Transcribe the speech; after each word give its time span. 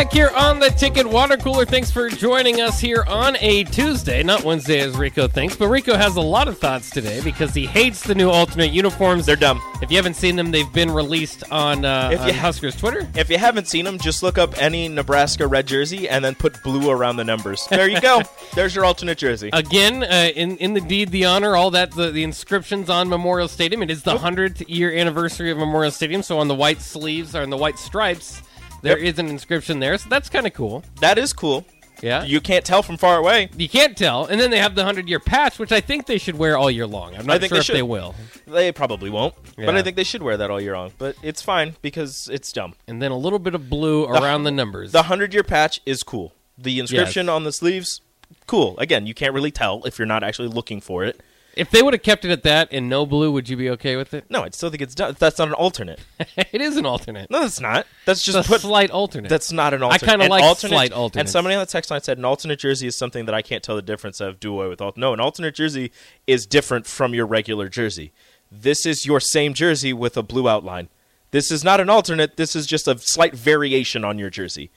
Back 0.00 0.12
here 0.14 0.30
on 0.34 0.58
the 0.58 0.70
Ticket 0.70 1.06
Water 1.06 1.36
Cooler. 1.36 1.66
Thanks 1.66 1.90
for 1.90 2.08
joining 2.08 2.62
us 2.62 2.80
here 2.80 3.04
on 3.06 3.36
a 3.40 3.64
Tuesday, 3.64 4.22
not 4.22 4.42
Wednesday 4.44 4.80
as 4.80 4.96
Rico 4.96 5.28
thinks, 5.28 5.56
but 5.56 5.68
Rico 5.68 5.94
has 5.94 6.16
a 6.16 6.22
lot 6.22 6.48
of 6.48 6.56
thoughts 6.56 6.88
today 6.88 7.20
because 7.22 7.52
he 7.52 7.66
hates 7.66 8.02
the 8.02 8.14
new 8.14 8.30
alternate 8.30 8.72
uniforms. 8.72 9.26
They're 9.26 9.36
dumb. 9.36 9.60
If 9.82 9.90
you 9.90 9.98
haven't 9.98 10.14
seen 10.14 10.36
them, 10.36 10.52
they've 10.52 10.72
been 10.72 10.90
released 10.90 11.44
on, 11.52 11.84
uh, 11.84 12.12
If 12.14 12.20
on 12.22 12.28
you- 12.28 12.32
Huskers 12.32 12.76
Twitter. 12.76 13.10
If 13.14 13.28
you 13.28 13.36
haven't 13.36 13.68
seen 13.68 13.84
them, 13.84 13.98
just 13.98 14.22
look 14.22 14.38
up 14.38 14.54
any 14.56 14.88
Nebraska 14.88 15.46
red 15.46 15.66
jersey 15.66 16.08
and 16.08 16.24
then 16.24 16.34
put 16.34 16.62
blue 16.62 16.88
around 16.90 17.16
the 17.16 17.24
numbers. 17.24 17.66
There 17.68 17.86
you 17.86 18.00
go. 18.00 18.22
There's 18.54 18.74
your 18.74 18.86
alternate 18.86 19.18
jersey. 19.18 19.50
Again, 19.52 20.02
uh, 20.02 20.30
in 20.34 20.56
in 20.58 20.72
the 20.72 20.80
deed, 20.80 21.10
the 21.10 21.26
honor, 21.26 21.56
all 21.56 21.72
that, 21.72 21.90
the, 21.90 22.10
the 22.10 22.22
inscriptions 22.22 22.88
on 22.88 23.10
Memorial 23.10 23.48
Stadium. 23.48 23.82
It 23.82 23.90
is 23.90 24.02
the 24.02 24.16
hundredth 24.16 24.62
year 24.66 24.94
anniversary 24.96 25.50
of 25.50 25.58
Memorial 25.58 25.92
Stadium, 25.92 26.22
so 26.22 26.38
on 26.38 26.48
the 26.48 26.54
white 26.54 26.80
sleeves 26.80 27.36
or 27.36 27.42
on 27.42 27.50
the 27.50 27.58
white 27.58 27.78
stripes, 27.78 28.40
there 28.82 28.96
is 28.96 29.16
Yep. 29.16 29.18
an 29.18 29.28
inscription 29.28 29.80
there. 29.80 29.96
So 29.98 30.08
that's 30.08 30.28
kind 30.28 30.46
of 30.46 30.52
cool. 30.54 30.84
that 31.00 31.18
is 31.18 31.32
cool. 31.32 31.64
Yeah, 32.02 32.24
You 32.24 32.40
can't 32.40 32.64
tell 32.64 32.82
from 32.82 32.96
far 32.96 33.18
away. 33.18 33.50
You 33.58 33.68
can't 33.68 33.94
tell. 33.94 34.24
And 34.24 34.40
then 34.40 34.50
they 34.50 34.58
have 34.58 34.74
the 34.74 34.80
100 34.80 35.06
year 35.06 35.20
patch, 35.20 35.58
which 35.58 35.70
I 35.70 35.82
think 35.82 36.06
they 36.06 36.16
should 36.16 36.38
wear 36.38 36.56
all 36.56 36.70
year 36.70 36.86
long. 36.86 37.14
I'm 37.14 37.20
I 37.28 37.34
not 37.34 37.40
think 37.40 37.50
sure 37.52 37.58
they 37.58 37.60
if 37.60 37.66
they 37.66 37.82
will. 37.82 38.14
They 38.46 38.72
probably 38.72 39.10
won't, 39.10 39.34
but 39.56 39.76
I 39.76 39.82
think 39.82 39.96
they 39.96 40.04
should 40.04 40.22
wear 40.22 40.38
that 40.38 40.50
all 40.50 40.58
year 40.62 40.74
long. 40.74 40.92
But 40.96 41.16
it's 41.22 41.42
fine 41.42 41.76
because 41.82 42.26
it's 42.32 42.50
dumb. 42.52 42.72
And 42.88 43.02
then 43.02 43.10
a 43.10 43.18
little 43.18 43.38
bit 43.38 43.54
of 43.54 43.68
blue 43.68 44.06
around 44.06 44.44
the 44.44 44.50
numbers. 44.50 44.92
The 44.92 45.02
hundred 45.04 45.34
year 45.34 45.42
patch 45.42 45.82
is 45.84 46.02
cool. 46.02 46.32
The 46.56 46.78
inscription 46.80 47.26
Yes. 47.26 47.32
on 47.34 47.44
the 47.44 47.52
sleeves, 47.52 48.00
cool. 48.46 48.78
Again, 48.78 49.06
you 49.06 49.12
can't 49.12 49.34
really 49.34 49.50
tell 49.50 49.82
if 49.84 49.98
you're 49.98 50.06
not 50.06 50.24
actually 50.24 50.48
looking 50.48 50.80
for 50.80 51.04
it. 51.04 51.20
If 51.60 51.70
they 51.70 51.82
would 51.82 51.92
have 51.92 52.02
kept 52.02 52.24
it 52.24 52.30
at 52.30 52.42
that 52.44 52.68
and 52.72 52.88
no 52.88 53.04
blue, 53.04 53.30
would 53.30 53.48
you 53.48 53.56
be 53.56 53.68
okay 53.70 53.94
with 53.96 54.14
it? 54.14 54.24
No, 54.30 54.42
I 54.42 54.50
still 54.50 54.70
think 54.70 54.80
it's 54.82 54.94
done. 54.94 55.14
That's 55.18 55.38
not 55.38 55.48
an 55.48 55.54
alternate. 55.54 56.00
it 56.36 56.60
is 56.60 56.76
an 56.78 56.86
alternate. 56.86 57.30
No, 57.30 57.40
that's 57.42 57.60
not. 57.60 57.86
That's 58.06 58.22
just 58.22 58.38
It's 58.38 58.48
a 58.48 58.50
put. 58.50 58.62
slight 58.62 58.90
alternate. 58.90 59.28
That's 59.28 59.52
not 59.52 59.74
an 59.74 59.82
alternate. 59.82 60.02
I 60.02 60.06
kinda 60.06 60.24
An 60.24 60.30
like 60.30 60.42
alternate, 60.42 60.90
slight 60.90 61.16
And 61.16 61.28
somebody 61.28 61.54
on 61.54 61.60
the 61.60 61.66
text 61.66 61.90
line 61.90 62.00
said 62.00 62.16
an 62.16 62.24
alternate 62.24 62.58
jersey 62.58 62.86
is 62.86 62.96
something 62.96 63.26
that 63.26 63.34
I 63.34 63.42
can't 63.42 63.62
tell 63.62 63.76
the 63.76 63.82
difference 63.82 64.20
of. 64.20 64.40
Do 64.40 64.54
away 64.54 64.68
with 64.68 64.80
all. 64.80 64.94
No, 64.96 65.12
an 65.12 65.20
alternate 65.20 65.54
jersey 65.54 65.92
is 66.26 66.46
different 66.46 66.86
from 66.86 67.12
your 67.12 67.26
regular 67.26 67.68
jersey. 67.68 68.12
This 68.50 68.86
is 68.86 69.04
your 69.04 69.20
same 69.20 69.52
jersey 69.52 69.92
with 69.92 70.16
a 70.16 70.22
blue 70.22 70.48
outline. 70.48 70.88
This 71.30 71.52
is 71.52 71.62
not 71.62 71.78
an 71.78 71.88
alternate. 71.88 72.36
This 72.36 72.56
is 72.56 72.66
just 72.66 72.88
a 72.88 72.98
slight 72.98 73.34
variation 73.34 74.04
on 74.04 74.18
your 74.18 74.30
jersey. 74.30 74.70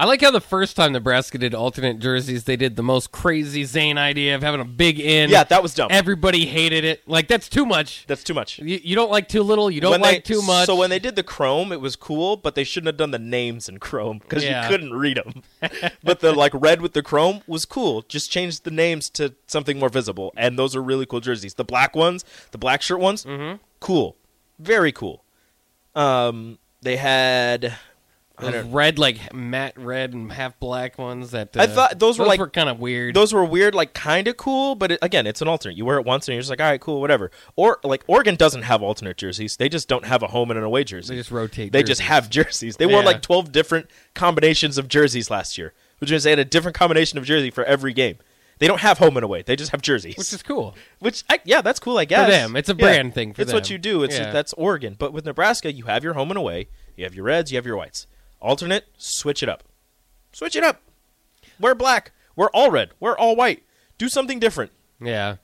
I 0.00 0.04
like 0.04 0.20
how 0.20 0.30
the 0.30 0.40
first 0.40 0.76
time 0.76 0.92
Nebraska 0.92 1.38
did 1.38 1.54
alternate 1.54 1.98
jerseys, 1.98 2.44
they 2.44 2.54
did 2.56 2.76
the 2.76 2.84
most 2.84 3.10
crazy 3.10 3.64
Zane 3.64 3.98
idea 3.98 4.36
of 4.36 4.42
having 4.42 4.60
a 4.60 4.64
big 4.64 5.00
in. 5.00 5.28
Yeah, 5.28 5.42
that 5.42 5.60
was 5.60 5.74
dumb. 5.74 5.88
Everybody 5.90 6.46
hated 6.46 6.84
it. 6.84 7.02
Like, 7.08 7.26
that's 7.26 7.48
too 7.48 7.66
much. 7.66 8.04
That's 8.06 8.22
too 8.22 8.32
much. 8.32 8.60
You, 8.60 8.78
you 8.80 8.94
don't 8.94 9.10
like 9.10 9.28
too 9.28 9.42
little. 9.42 9.68
You 9.72 9.80
don't 9.80 9.90
When 9.90 10.00
like 10.00 10.24
they- 10.24 10.34
too 10.34 10.40
much. 10.42 10.66
So 10.66 10.76
when 10.76 10.88
they 10.88 11.00
did 11.00 11.16
the 11.16 11.24
chrome, 11.24 11.72
it 11.72 11.80
was 11.80 11.96
cool, 11.96 12.36
but 12.36 12.54
they 12.54 12.62
shouldn't 12.62 12.86
have 12.86 12.96
done 12.96 13.10
the 13.10 13.18
names 13.18 13.68
in 13.68 13.78
chrome 13.80 14.18
because 14.18 14.44
Yeah. 14.44 14.62
you 14.62 14.68
couldn't 14.70 14.94
read 14.94 15.16
them. 15.16 15.42
but 16.04 16.20
the 16.20 16.32
like 16.32 16.52
red 16.54 16.80
with 16.80 16.92
the 16.92 17.02
chrome 17.02 17.42
was 17.48 17.64
cool. 17.64 18.02
Just 18.02 18.30
change 18.30 18.60
the 18.60 18.70
names 18.70 19.10
to 19.10 19.34
something 19.48 19.80
more 19.80 19.88
visible, 19.88 20.32
and 20.36 20.56
those 20.56 20.76
are 20.76 20.82
really 20.82 21.06
cool 21.06 21.18
jerseys. 21.20 21.54
The 21.54 21.64
black 21.64 21.96
ones, 21.96 22.24
the 22.52 22.58
black 22.58 22.82
shirt 22.82 23.00
ones, 23.00 23.24
Mm-hmm. 23.24 23.56
cool, 23.80 24.14
very 24.60 24.92
cool. 24.92 25.24
Um, 25.96 26.58
they 26.82 26.96
had. 26.98 27.74
Those 28.40 28.64
red, 28.66 28.98
like 28.98 29.32
matte 29.34 29.74
red 29.76 30.12
and 30.14 30.30
half 30.32 30.58
black 30.60 30.98
ones. 30.98 31.32
That 31.32 31.56
uh, 31.56 31.62
I 31.62 31.66
thought 31.66 31.98
those 31.98 32.18
were 32.18 32.24
like- 32.26 32.40
kind 32.52 32.68
of 32.68 32.78
weird. 32.78 33.14
Those 33.14 33.32
were 33.32 33.44
weird, 33.44 33.74
like 33.74 33.94
kind 33.94 34.28
of 34.28 34.36
cool, 34.36 34.74
but 34.74 34.92
it, 34.92 34.98
again, 35.02 35.26
it's 35.26 35.42
an 35.42 35.48
alternate. 35.48 35.76
You 35.76 35.84
wear 35.84 35.98
it 35.98 36.04
once 36.06 36.28
and 36.28 36.34
you're 36.34 36.40
just 36.42 36.50
like, 36.50 36.60
all 36.60 36.66
right, 36.66 36.80
cool, 36.80 37.00
whatever. 37.00 37.30
Or 37.56 37.78
like 37.82 38.04
Oregon 38.06 38.36
doesn't 38.36 38.62
have 38.62 38.82
alternate 38.82 39.16
jerseys; 39.16 39.56
they 39.56 39.68
just 39.68 39.88
don't 39.88 40.04
have 40.06 40.22
a 40.22 40.28
home 40.28 40.50
and 40.50 40.58
an 40.58 40.64
away 40.64 40.84
jersey. 40.84 41.14
They 41.14 41.20
just 41.20 41.30
rotate 41.30 41.72
They 41.72 41.82
just 41.82 42.00
have 42.02 42.30
jerseys. 42.30 42.76
They 42.76 42.86
wore 42.86 43.02
like 43.02 43.22
twelve 43.22 43.50
different 43.52 43.90
combinations 44.14 44.78
of 44.78 44.88
jerseys 44.88 45.30
last 45.30 45.58
year, 45.58 45.72
which 45.98 46.10
means 46.10 46.22
they 46.24 46.30
had 46.30 46.38
a 46.38 46.44
different 46.44 46.76
combination 46.76 47.18
of 47.18 47.24
jersey 47.24 47.50
for 47.50 47.64
every 47.64 47.92
game. 47.92 48.18
They 48.60 48.66
don't 48.66 48.80
have 48.80 48.98
home 48.98 49.16
and 49.16 49.22
away; 49.24 49.42
they 49.42 49.54
just 49.54 49.70
have 49.70 49.82
jerseys. 49.82 50.16
which 50.16 50.32
is 50.32 50.42
cool. 50.42 50.74
Which, 50.98 51.22
I, 51.30 51.38
yeah, 51.44 51.60
that's 51.60 51.78
cool. 51.78 51.96
I 51.98 52.04
guess 52.04 52.28
them. 52.28 52.56
It's 52.56 52.68
a 52.68 52.72
Yeah. 52.72 52.84
brand 52.84 53.14
thing 53.14 53.32
for 53.32 53.42
it's 53.42 53.52
what 53.52 53.70
you 53.70 53.78
do. 53.78 54.02
It's 54.02 54.18
Yeah. 54.18 54.32
that's 54.32 54.52
Oregon. 54.54 54.96
But 54.98 55.12
with 55.12 55.24
Nebraska, 55.24 55.72
you 55.72 55.84
have 55.84 56.02
your 56.02 56.14
home 56.14 56.30
and 56.32 56.38
away. 56.38 56.66
You 56.96 57.04
have 57.04 57.14
your 57.14 57.24
reds. 57.24 57.52
You 57.52 57.56
have 57.58 57.66
your 57.66 57.76
whites. 57.76 58.08
Alternate, 58.40 58.86
switch 58.96 59.42
it 59.42 59.48
up. 59.48 59.64
Switch 60.32 60.54
it 60.56 60.62
up. 60.64 60.80
We're 61.58 61.74
black. 61.74 62.12
We're 62.36 62.50
all 62.50 62.70
red. 62.70 62.90
We're 63.00 63.18
all 63.18 63.34
white. 63.34 63.64
Do 63.98 64.08
something 64.08 64.38
different. 64.38 64.70
Yeah. 65.00 65.36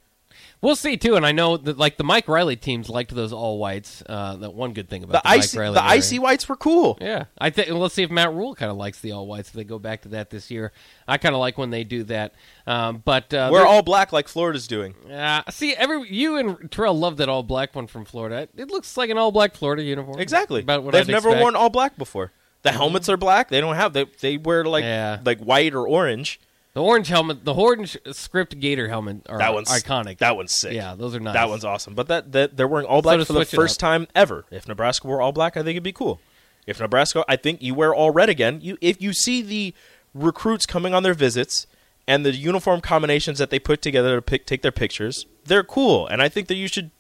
We'll 0.60 0.76
see 0.76 0.96
too, 0.96 1.14
and 1.14 1.26
I 1.26 1.32
know 1.32 1.58
that 1.58 1.76
like 1.76 1.98
the 1.98 2.04
Mike 2.04 2.26
Riley 2.26 2.56
teams 2.56 2.88
liked 2.88 3.14
those 3.14 3.34
all 3.34 3.58
whites. 3.58 4.02
Uh, 4.08 4.36
that 4.36 4.54
one 4.54 4.72
good 4.72 4.88
thing 4.88 5.02
about 5.04 5.22
The 5.22 5.28
the, 5.28 5.34
icy, 5.34 5.56
Mike 5.58 5.62
Riley 5.62 5.74
the 5.74 5.82
era. 5.82 5.90
icy 5.90 6.18
whites 6.18 6.48
were 6.48 6.56
cool. 6.56 6.96
Yeah, 7.02 7.24
I 7.36 7.50
think. 7.50 7.68
Let's 7.68 7.94
see 7.94 8.02
if 8.02 8.10
Matt 8.10 8.32
Rhule 8.32 8.54
kind 8.54 8.70
of 8.70 8.78
likes 8.78 8.98
the 9.00 9.12
all 9.12 9.26
whites. 9.26 9.48
If 9.50 9.54
they 9.54 9.64
go 9.64 9.78
back 9.78 10.02
to 10.02 10.08
that 10.10 10.30
this 10.30 10.50
year, 10.50 10.72
I 11.06 11.18
kind 11.18 11.34
of 11.34 11.40
like 11.40 11.58
when 11.58 11.68
they 11.68 11.84
do 11.84 12.02
that. 12.04 12.34
Um, 12.66 13.02
but 13.04 13.34
uh, 13.34 13.50
We're 13.52 13.66
all 13.66 13.82
black 13.82 14.10
like 14.12 14.26
Florida's 14.26 14.66
doing. 14.66 14.94
Uh, 15.10 15.42
see, 15.50 15.74
every 15.74 16.08
you 16.10 16.36
and 16.36 16.70
Terrell 16.70 16.98
love 16.98 17.18
that 17.18 17.28
all 17.28 17.42
black 17.42 17.74
one 17.74 17.86
from 17.86 18.06
Florida. 18.06 18.48
It 18.56 18.68
looks 18.70 18.96
like 18.96 19.10
an 19.10 19.18
all 19.18 19.32
black 19.32 19.54
Florida 19.54 19.82
uniform. 19.82 20.18
Exactly. 20.18 20.62
About 20.62 20.82
what 20.82 20.92
They've 20.92 21.02
I'd 21.02 21.12
never 21.12 21.28
expect. 21.28 21.42
worn 21.42 21.56
all 21.56 21.68
black 21.70 21.98
before. 21.98 22.32
The 22.64 22.72
helmets 22.72 23.08
are 23.08 23.16
black. 23.16 23.48
They 23.50 23.60
don't 23.60 23.76
have. 23.76 23.92
They 23.92 24.04
they 24.20 24.36
wear 24.36 24.64
like 24.64 24.82
Yeah. 24.84 25.20
like 25.24 25.38
white 25.38 25.74
or 25.74 25.86
orange. 25.86 26.40
the 26.72 26.82
orange 26.82 27.06
helmet. 27.08 27.44
The 27.44 27.54
orange 27.54 27.96
script 28.12 28.58
Gator 28.58 28.88
helmet 28.88 29.18
are 29.28 29.38
That 29.38 29.54
one's 29.54 29.68
iconic. 29.70 30.18
That 30.18 30.34
one's 30.36 30.52
sick. 30.54 30.72
Yeah, 30.72 30.96
those 30.96 31.14
are 31.14 31.20
nice. 31.20 31.34
That 31.34 31.48
one's 31.48 31.64
awesome. 31.64 31.94
But 31.94 32.08
that, 32.08 32.32
that 32.32 32.56
they're 32.56 32.66
wearing 32.66 32.86
all 32.86 33.00
black 33.02 33.20
to 33.20 33.24
for 33.24 33.32
the 33.34 33.44
first 33.44 33.78
time 33.78 34.08
ever. 34.14 34.44
If 34.50 34.66
Nebraska 34.66 35.06
wore 35.06 35.20
all 35.22 35.30
black, 35.30 35.56
I 35.56 35.60
think 35.60 35.70
it'd 35.76 35.82
be 35.84 35.92
cool. 35.92 36.20
If 36.66 36.80
Nebraska, 36.80 37.24
I 37.28 37.36
think 37.36 37.62
you 37.62 37.74
wear 37.74 37.94
all 37.94 38.10
red 38.10 38.28
again. 38.28 38.60
You 38.62 38.76
if 38.80 39.00
you 39.00 39.12
see 39.12 39.40
the 39.42 39.74
recruits 40.14 40.64
coming 40.66 40.94
on 40.94 41.02
their 41.02 41.14
visits 41.14 41.66
and 42.06 42.24
the 42.24 42.34
uniform 42.34 42.80
combinations 42.80 43.38
that 43.38 43.50
they 43.50 43.58
put 43.58 43.82
together 43.82 44.16
to 44.16 44.22
pick, 44.22 44.46
take 44.46 44.62
their 44.62 44.72
pictures, 44.72 45.26
they're 45.44 45.62
cool. 45.64 46.06
And 46.06 46.22
I 46.22 46.28
think 46.28 46.48
that 46.48 46.54
you 46.56 46.66
should 46.68 46.90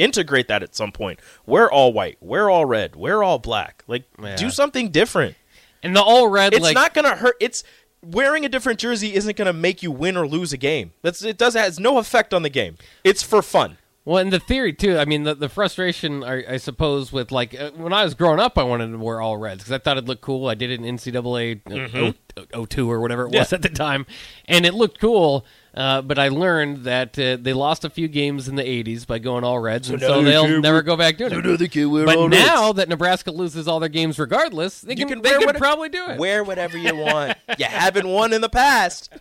integrate 0.00 0.48
that 0.48 0.62
at 0.62 0.74
some 0.74 0.92
point. 0.92 1.20
We're 1.46 1.70
all 1.70 1.92
white. 1.92 2.16
We're 2.20 2.48
all 2.50 2.64
red. 2.64 2.96
We're 2.96 3.22
all 3.22 3.38
black. 3.38 3.84
Like 3.86 4.04
Yeah. 4.22 4.36
do 4.36 4.50
something 4.50 4.90
different. 4.90 5.36
and 5.82 5.94
the 5.96 6.02
all 6.02 6.28
red. 6.28 6.52
It's 6.52 6.62
like, 6.62 6.74
not 6.74 6.92
gonna 6.94 7.16
hurt. 7.16 7.36
It's 7.40 7.64
wearing 8.02 8.44
a 8.44 8.48
different 8.48 8.78
jersey 8.78 9.14
isn't 9.14 9.36
gonna 9.36 9.52
make 9.52 9.82
you 9.82 9.90
win 9.90 10.16
or 10.16 10.26
lose 10.26 10.52
a 10.52 10.56
game. 10.56 10.92
That's 11.02 11.22
it. 11.22 11.38
Does 11.38 11.54
has 11.54 11.78
no 11.80 11.98
effect 11.98 12.34
on 12.34 12.42
the 12.42 12.50
game. 12.50 12.76
It's 13.04 13.22
for 13.22 13.42
fun. 13.42 13.78
Well, 14.06 14.16
and 14.16 14.32
the 14.32 14.40
theory 14.40 14.72
too. 14.72 14.96
I 14.96 15.04
mean, 15.04 15.24
the, 15.24 15.34
the 15.34 15.48
frustration, 15.50 16.24
I, 16.24 16.54
I 16.54 16.56
suppose, 16.56 17.12
with 17.12 17.30
like 17.30 17.54
uh, 17.58 17.70
when 17.72 17.92
I 17.92 18.02
was 18.02 18.14
growing 18.14 18.40
up, 18.40 18.56
I 18.56 18.62
wanted 18.62 18.90
to 18.92 18.98
wear 18.98 19.20
all 19.20 19.36
reds 19.36 19.58
because 19.62 19.72
I 19.72 19.78
thought 19.78 19.98
it 19.98 20.06
looked 20.06 20.22
cool. 20.22 20.48
I 20.48 20.54
did 20.54 20.70
it 20.70 20.80
in 20.82 20.96
NCAA 20.96 21.60
uh, 21.94 22.12
o- 22.54 22.64
02 22.64 22.90
or 22.90 22.98
whatever 23.00 23.24
it 23.24 23.32
was 23.32 23.48
Mm-hmm. 23.48 23.54
At 23.56 23.62
the 23.62 23.68
time, 23.68 24.06
and 24.46 24.64
it 24.64 24.72
looked 24.74 25.00
cool. 25.00 25.44
Uh, 25.74 26.00
but 26.02 26.18
I 26.18 26.28
learned 26.28 26.84
that 26.84 27.16
uh, 27.18 27.36
they 27.40 27.52
lost 27.52 27.84
a 27.84 27.90
few 27.90 28.08
games 28.08 28.48
in 28.48 28.56
the 28.56 28.62
'80s 28.64 29.06
by 29.06 29.18
going 29.18 29.44
all 29.44 29.58
reds, 29.60 29.90
and 29.90 30.00
so 30.00 30.22
they 30.22 30.30
they'll 30.30 30.60
never 30.60 30.80
go 30.82 30.96
back 30.96 31.16
doing 31.18 31.32
it. 31.32 31.44
now 31.44 31.56
they 31.56 31.68
can't 31.68 31.90
wear 31.90 32.06
But 32.06 32.26
now 32.28 32.64
reds. 32.68 32.76
that 32.78 32.88
Nebraska 32.88 33.30
loses 33.30 33.68
all 33.68 33.78
their 33.80 33.88
games 33.90 34.18
regardless, 34.18 34.80
they 34.80 34.94
can, 34.96 35.08
can 35.08 35.20
they 35.22 35.30
can 35.38 35.54
probably 35.56 35.90
do 35.90 36.08
it. 36.08 36.18
Wear 36.18 36.42
whatever 36.42 36.76
you 36.78 36.96
want. 36.96 37.36
you 37.58 37.66
haven't 37.66 38.08
won 38.08 38.32
in 38.32 38.40
the 38.40 38.48
past. 38.48 39.10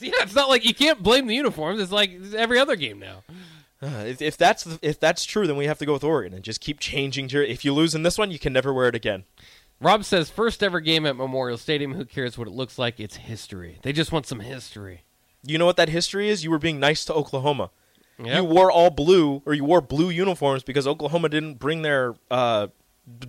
Yeah, 0.00 0.10
it's 0.22 0.34
not 0.34 0.48
like 0.48 0.64
you 0.64 0.74
can't 0.74 1.00
blame 1.04 1.28
the 1.28 1.36
uniforms. 1.36 1.80
It's 1.80 1.92
like 1.92 2.10
every 2.36 2.58
other 2.58 2.74
game 2.74 2.98
now. 2.98 3.22
Uh, 3.84 4.04
if, 4.06 4.22
if 4.22 4.36
that's 4.36 4.64
the, 4.64 4.78
if 4.80 4.98
that's 4.98 5.24
true, 5.24 5.46
then 5.46 5.56
we 5.56 5.66
have 5.66 5.78
to 5.78 5.86
go 5.86 5.92
with 5.92 6.04
Oregon 6.04 6.32
and 6.32 6.42
just 6.42 6.60
keep 6.60 6.80
changing. 6.80 7.28
Your, 7.28 7.42
if 7.42 7.64
you 7.64 7.74
lose 7.74 7.94
in 7.94 8.02
this 8.02 8.16
one, 8.16 8.30
you 8.30 8.38
can 8.38 8.52
never 8.52 8.72
wear 8.72 8.88
it 8.88 8.94
again. 8.94 9.24
Rob 9.80 10.04
says 10.04 10.30
first 10.30 10.62
ever 10.62 10.80
game 10.80 11.04
at 11.04 11.16
Memorial 11.16 11.58
Stadium. 11.58 11.94
Who 11.94 12.04
cares 12.04 12.38
what 12.38 12.48
it 12.48 12.52
looks 12.52 12.78
like? 12.78 12.98
It's 12.98 13.16
history. 13.16 13.78
They 13.82 13.92
just 13.92 14.12
want 14.12 14.26
some 14.26 14.40
history. 14.40 15.02
You 15.42 15.58
know 15.58 15.66
what 15.66 15.76
that 15.76 15.90
history 15.90 16.30
is? 16.30 16.42
You 16.42 16.50
were 16.50 16.58
being 16.58 16.80
nice 16.80 17.04
to 17.04 17.12
Oklahoma. 17.14 17.70
Yep. 18.18 18.36
You 18.36 18.44
wore 18.44 18.70
all 18.70 18.90
blue, 18.90 19.42
or 19.44 19.52
you 19.52 19.64
wore 19.64 19.80
blue 19.80 20.08
uniforms 20.08 20.62
because 20.62 20.86
Oklahoma 20.86 21.28
didn't 21.28 21.58
bring 21.58 21.82
their 21.82 22.14
uh, 22.30 22.68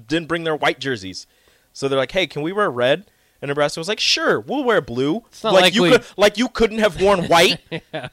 didn't 0.07 0.28
bring 0.28 0.44
their 0.44 0.56
white 0.56 0.80
jerseys. 0.80 1.25
So 1.74 1.88
they're 1.90 1.98
like, 1.98 2.12
"Hey, 2.12 2.28
can 2.28 2.44
we 2.44 2.54
wear 2.54 2.69
red?" 2.69 3.10
And 3.42 3.50
Nebraska 3.50 3.80
was 3.80 3.88
like, 3.88 4.00
"Sure, 4.00 4.40
we'll 4.40 4.63
wear 4.63 4.81
blue." 4.81 5.24
not 5.44 5.54
like, 5.54 5.63
like 5.63 5.75
you 5.75 5.90
could, 5.90 6.06
like 6.16 6.38
you 6.38 6.48
couldn't 6.48 6.80
have 6.80 7.02
worn 7.02 7.25
white. 7.25 7.60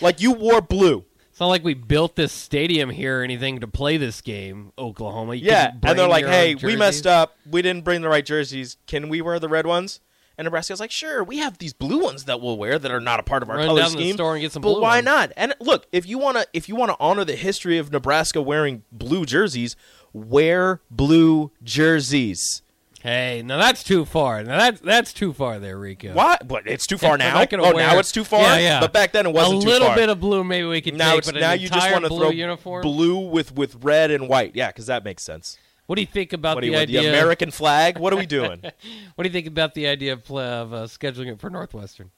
Like 0.00 0.20
you 0.20 0.32
wore 0.32 0.60
blue. 0.60 1.04
It's 1.34 1.40
not 1.40 1.48
like 1.48 1.64
we 1.64 1.74
built 1.74 2.14
this 2.14 2.30
stadium 2.30 2.90
here 2.90 3.18
or 3.18 3.24
anything 3.24 3.58
to 3.58 3.66
play 3.66 3.96
this 3.96 4.20
game, 4.20 4.70
Oklahoma. 4.78 5.34
You 5.34 5.46
Yeah, 5.46 5.72
and 5.82 5.98
they're 5.98 6.06
like, 6.06 6.26
"Hey, 6.26 6.54
we 6.54 6.76
messed 6.76 7.08
up. 7.08 7.36
We 7.50 7.60
didn't 7.60 7.82
bring 7.82 8.02
the 8.02 8.08
right 8.08 8.24
jerseys. 8.24 8.76
Can 8.86 9.08
we 9.08 9.20
wear 9.20 9.40
the 9.40 9.48
red 9.48 9.66
ones?" 9.66 9.98
And 10.38 10.46
Nebraska's 10.46 10.78
like, 10.78 10.92
"Sure, 10.92 11.24
we 11.24 11.38
have 11.38 11.58
these 11.58 11.72
blue 11.72 11.98
ones 11.98 12.26
that 12.26 12.40
we'll 12.40 12.56
wear 12.56 12.78
that 12.78 12.88
are 12.88 13.00
not 13.00 13.18
a 13.18 13.24
part 13.24 13.42
of 13.42 13.50
our 13.50 13.56
Run 13.56 13.66
color 13.66 13.80
down 13.80 13.90
to 13.90 13.96
the 13.96 14.02
scheme." 14.04 14.14
store 14.14 14.34
and 14.34 14.42
get 14.42 14.52
some 14.52 14.62
but 14.62 14.80
why 14.80 14.98
ones. 14.98 15.06
not? 15.06 15.32
And 15.36 15.56
look, 15.58 15.88
if 15.90 16.06
you 16.06 16.18
want 16.18 16.36
to, 16.36 16.46
if 16.52 16.68
you 16.68 16.76
want 16.76 16.92
to 16.92 16.96
honor 17.00 17.24
the 17.24 17.34
history 17.34 17.78
of 17.78 17.90
Nebraska 17.90 18.40
wearing 18.40 18.84
blue 18.92 19.24
jerseys, 19.24 19.74
wear 20.12 20.82
blue 20.88 21.50
jerseys. 21.64 22.62
Hey, 23.04 23.42
now 23.44 23.58
that's 23.58 23.84
too 23.84 24.06
far. 24.06 24.42
Now 24.42 24.56
that's 24.56 24.80
that's 24.80 25.12
too 25.12 25.34
far 25.34 25.58
there, 25.58 25.76
Rico. 25.76 26.14
Why? 26.14 26.38
But 26.42 26.66
it's 26.66 26.86
too 26.86 26.96
far 26.96 27.18
now. 27.18 27.38
Oh, 27.52 27.74
wear- 27.74 27.74
now 27.74 27.98
it's 27.98 28.10
too 28.10 28.24
far. 28.24 28.40
Yeah, 28.40 28.58
yeah. 28.58 28.80
But 28.80 28.94
back 28.94 29.12
then 29.12 29.26
it 29.26 29.32
wasn't 29.34 29.62
a 29.62 29.66
little 29.66 29.94
bit 29.94 30.08
of 30.08 30.20
blue, 30.20 30.42
maybe 30.42 30.66
we 30.66 30.80
could 30.80 30.94
now 30.94 31.10
take, 31.10 31.18
it's 31.18 31.26
but 31.28 31.34
an 31.34 31.42
now 31.42 31.52
you 31.52 31.68
just 31.68 31.92
want 31.92 32.04
to 32.04 32.08
throw 32.08 32.30
uniform. 32.30 32.80
blue 32.80 33.18
with 33.28 33.54
with 33.54 33.84
red 33.84 34.10
and 34.10 34.26
white. 34.26 34.56
Yeah, 34.56 34.68
because 34.68 34.86
that 34.86 35.04
makes 35.04 35.22
sense. 35.22 35.58
What 35.84 35.96
do 35.96 36.00
you 36.00 36.06
think 36.06 36.32
about 36.32 36.56
What 36.56 36.62
the 36.62 36.68
you 36.68 36.72
want? 36.72 36.88
The? 36.88 36.96
American 36.96 37.50
flag? 37.50 37.98
What 37.98 38.14
are 38.14 38.16
we 38.16 38.24
doing? 38.24 38.62
what 39.16 39.22
do 39.22 39.28
you 39.28 39.32
think 39.34 39.48
about 39.48 39.74
the 39.74 39.86
idea 39.86 40.14
of, 40.14 40.30
of 40.30 40.72
uh, 40.72 40.76
scheduling 40.84 41.30
it 41.30 41.38
for 41.38 41.50
Northwestern? 41.50 42.10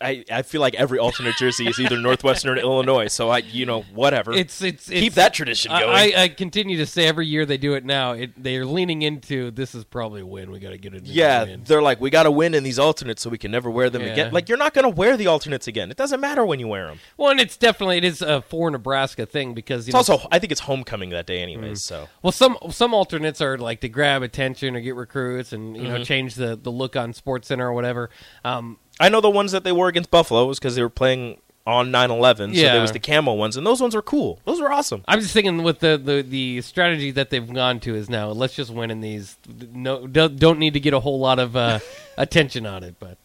I, 0.00 0.24
I 0.30 0.42
feel 0.42 0.60
like 0.60 0.74
every 0.76 0.98
alternate 1.00 1.34
jersey 1.36 1.66
is 1.66 1.80
either 1.80 1.98
Northwestern 1.98 2.56
or 2.56 2.60
Illinois. 2.60 3.08
So 3.08 3.30
I, 3.30 3.38
you 3.38 3.66
know, 3.66 3.82
whatever. 3.94 4.32
It's 4.32 4.62
it's, 4.62 4.88
it's 4.88 5.00
Keep 5.00 5.14
that 5.14 5.34
tradition 5.34 5.70
going. 5.72 5.84
I, 5.88 6.12
I 6.16 6.28
continue 6.28 6.76
to 6.76 6.86
say 6.86 7.06
every 7.08 7.26
year 7.26 7.44
they 7.44 7.58
do 7.58 7.74
it 7.74 7.84
now. 7.84 8.12
It, 8.12 8.40
they're 8.40 8.64
leaning 8.64 9.02
into 9.02 9.50
this 9.50 9.74
is 9.74 9.84
probably 9.84 10.20
a 10.20 10.26
win. 10.26 10.50
We 10.52 10.60
got 10.60 10.70
to 10.70 10.78
get 10.78 10.94
it. 10.94 11.04
yeah, 11.06 11.42
win. 11.44 11.62
they're 11.64 11.82
like, 11.82 12.00
we 12.00 12.10
got 12.10 12.22
to 12.24 12.30
win 12.30 12.54
in 12.54 12.62
these 12.62 12.78
alternates 12.78 13.22
so 13.22 13.30
we 13.30 13.38
can 13.38 13.50
never 13.50 13.70
wear 13.70 13.90
them 13.90 14.02
Yeah. 14.02 14.12
again. 14.12 14.32
Like, 14.32 14.48
you're 14.48 14.56
not 14.58 14.72
going 14.72 14.84
to 14.84 14.88
wear 14.88 15.16
the 15.16 15.26
alternates 15.26 15.66
again. 15.66 15.90
It 15.90 15.96
doesn't 15.96 16.20
matter 16.20 16.44
when 16.46 16.60
you 16.60 16.68
wear 16.68 16.86
them. 16.86 17.00
Well, 17.16 17.30
and 17.30 17.40
it's 17.40 17.56
definitely 17.56 17.98
it 17.98 18.04
is 18.04 18.22
a 18.22 18.40
for 18.42 18.70
Nebraska 18.70 19.26
thing 19.26 19.52
because 19.54 19.88
you 19.88 19.90
It's 19.96 20.08
know, 20.08 20.14
also, 20.14 20.28
I 20.30 20.38
think 20.38 20.52
it's 20.52 20.60
homecoming 20.60 21.10
that 21.10 21.26
day, 21.26 21.42
anyways. 21.42 21.82
So 21.82 22.08
well 22.22 22.30
some 22.32 22.56
some 22.70 22.94
alternates 22.94 23.40
are 23.40 23.58
like 23.58 23.80
to 23.80 23.88
grab 23.88 24.22
attention 24.22 24.76
or 24.76 24.80
get 24.80 24.94
recruits 24.94 25.52
and 25.52 25.76
you 25.76 25.82
Mm-hmm. 25.82 25.92
know 25.92 26.04
change 26.04 26.34
the 26.36 26.54
the 26.54 26.70
look 26.70 26.94
on 26.96 27.12
Sports 27.12 27.48
Center 27.48 27.66
or 27.68 27.72
whatever. 27.72 28.10
Um, 28.44 28.78
I 29.00 29.08
know 29.08 29.20
the 29.20 29.30
ones 29.30 29.52
that 29.52 29.64
they 29.64 29.72
wore 29.72 29.88
against 29.88 30.10
Buffalo 30.10 30.46
was 30.46 30.58
because 30.58 30.74
they 30.76 30.82
were 30.82 30.88
playing 30.90 31.40
on 31.66 31.90
9-11. 31.92 32.54
So 32.54 32.60
Yeah. 32.60 32.72
there 32.72 32.80
was 32.80 32.92
the 32.92 32.98
camo 32.98 33.34
ones, 33.34 33.56
and 33.56 33.66
those 33.66 33.80
ones 33.80 33.94
were 33.94 34.02
cool. 34.02 34.40
Those 34.46 34.60
were 34.60 34.72
awesome. 34.72 35.04
I'm 35.06 35.20
just 35.20 35.32
thinking 35.34 35.62
with 35.62 35.80
the, 35.80 36.00
the, 36.02 36.22
the 36.22 36.62
strategy 36.62 37.10
that 37.10 37.28
they've 37.30 37.52
gone 37.52 37.78
to 37.80 37.94
is 37.94 38.08
now 38.08 38.28
let's 38.30 38.54
just 38.54 38.70
win 38.70 38.90
in 38.90 39.00
these. 39.02 39.36
No, 39.72 40.06
don't, 40.06 40.38
don't 40.38 40.58
need 40.58 40.72
to 40.74 40.80
get 40.80 40.94
a 40.94 41.00
whole 41.00 41.20
lot 41.20 41.38
of 41.38 41.54
uh, 41.56 41.80
attention 42.16 42.64
on 42.64 42.82
it, 42.84 42.94
but 42.98 43.18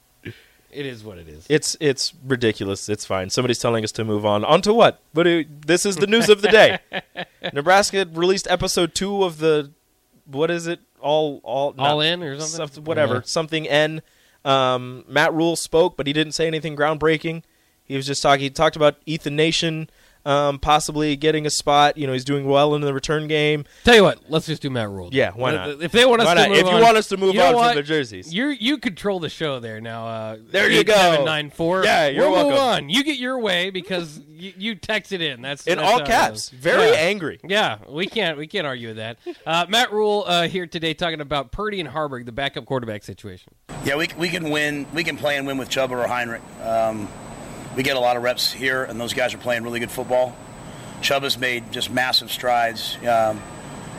it 0.70 0.86
is 0.86 1.04
what 1.04 1.18
it 1.20 1.28
is. 1.30 1.46
It's 1.50 1.78
it's 1.80 2.14
ridiculous. 2.25 2.90
It's 2.90 3.06
fine. 3.06 3.30
Somebody's 3.30 3.60
telling 3.60 3.84
us 3.84 3.92
to 3.94 4.04
move 4.04 4.25
on. 4.25 4.44
On 4.44 4.62
to 4.64 4.74
what? 4.74 5.00
But 5.14 5.25
it, 5.28 5.68
this 5.68 5.86
is 5.86 5.96
the 5.98 6.08
news 6.08 6.28
of 6.30 6.42
the 6.42 6.50
day. 6.50 6.80
Nebraska 7.54 8.08
released 8.12 8.48
episode 8.50 8.94
two 8.96 9.24
of 9.24 9.38
the 9.38 9.72
what 10.25 10.50
is 10.52 10.68
it? 10.68 10.80
All 11.00 11.40
all 11.44 11.75
All 11.78 12.02
in 12.02 12.24
or 12.24 12.40
something? 12.40 12.58
something- 12.58 12.84
whatever 12.86 13.16
Yeah. 13.16 13.22
something 13.25 13.68
N. 13.68 14.02
Um, 14.45 15.06
Matt 15.07 15.34
Rhule 15.34 15.56
spoke, 15.56 15.95
but 15.98 16.07
he 16.07 16.13
didn't 16.13 16.34
say 16.34 16.48
anything 16.48 16.75
groundbreaking. 16.75 17.44
He 17.86 17.95
was 17.95 18.07
just 18.07 18.22
talking. 18.22 18.42
He 18.42 18.50
talked 18.50 18.75
about 18.75 18.98
Ethan 19.06 19.36
Nation 19.36 19.90
um, 20.25 20.60
possibly 20.60 21.16
getting 21.16 21.46
a 21.46 21.50
spot. 21.50 21.98
You 21.98 22.08
know, 22.08 22.14
he's 22.14 22.25
doing 22.25 22.46
well 22.46 22.75
in 22.75 22.81
the 22.81 22.94
return 22.94 23.28
game. 23.28 23.66
Tell 23.84 23.96
you 23.96 24.04
what, 24.04 24.20
let's 24.30 24.46
just 24.46 24.62
do 24.62 24.70
Matt 24.70 24.90
Rhule. 24.90 25.10
Yeah, 25.12 25.31
why 25.36 25.52
not? 25.52 25.81
If 25.81 25.92
they 25.92 26.06
want 26.06 26.22
us 26.22 26.28
Why 26.28 26.36
to 26.36 26.50
move 26.50 26.58
If 26.58 26.66
you 26.68 26.72
on- 26.74 26.81
want 26.81 26.98
us 26.98 27.08
to 27.10 27.18
move 27.18 27.34
you 27.34 27.40
know 27.42 27.58
on 27.58 27.70
from 27.70 27.75
the 27.78 27.84
jerseys. 27.84 28.34
you 28.34 28.48
you 28.48 28.78
control 28.78 29.20
the 29.20 29.30
show 29.30 29.60
there 29.60 29.81
now. 29.81 30.08
Uh, 30.08 30.38
There 30.52 30.70
you 30.72 30.84
go. 30.84 30.94
Seven 30.94 31.25
nine 31.25 31.50
four. 31.50 31.84
Yeah, 31.84 32.08
you're 32.08 32.30
we'll 32.30 32.44
move 32.46 32.54
welcome. 32.54 32.86
on. 32.86 32.90
You 32.90 33.04
get 33.04 33.18
your 33.18 33.40
way 33.40 33.70
because 33.70 34.20
you, 34.30 34.54
you 34.58 34.75
texted 34.75 35.22
in. 35.22 35.42
That's 35.42 35.68
in 35.68 35.78
that's 35.78 35.92
all 35.92 36.02
caps, 36.06 36.50
very 36.50 36.90
Yeah. 36.90 36.96
angry. 36.96 37.40
Yeah, 37.44 37.78
we 37.90 38.08
can't 38.08 38.38
we 38.38 38.48
can't 38.48 38.66
argue 38.68 38.90
with 38.90 38.98
that. 38.98 39.18
Uh, 39.46 39.66
Matt 39.70 39.92
Rhule 39.92 40.24
uh, 40.28 40.48
here 40.48 40.68
today 40.68 40.94
talking 40.94 41.22
about 41.22 41.52
Purdy 41.52 41.80
and 41.80 41.90
Haarberg, 41.90 42.25
the 42.25 42.31
backup 42.31 42.66
quarterback 42.66 43.04
situation. 43.04 43.54
Yeah, 43.86 43.96
we, 43.98 44.08
we 44.18 44.30
can 44.30 44.50
win. 44.50 44.86
We 44.94 45.04
can 45.04 45.18
play 45.18 45.38
and 45.38 45.46
win 45.46 45.58
with 45.58 45.70
Chubba 45.70 45.92
or 45.92 46.08
Heinrich. 46.08 46.42
Um, 46.64 47.08
we 47.75 47.84
get 47.84 47.96
a 47.96 48.00
lot 48.00 48.18
of 48.18 48.24
reps 48.24 48.52
here, 48.52 48.84
and 48.84 49.00
those 49.00 49.14
guys 49.14 49.34
are 49.34 49.38
playing 49.38 49.64
really 49.64 49.80
good 49.80 49.92
football. 49.92 50.36
Chubba's 51.02 51.38
made 51.38 51.72
just 51.72 51.90
massive 51.90 52.31
strides. 52.31 52.96
Um, 53.02 53.42